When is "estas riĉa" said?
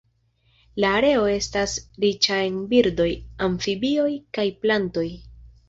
1.33-2.39